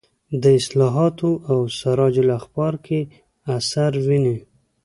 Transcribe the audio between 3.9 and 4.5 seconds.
ویني.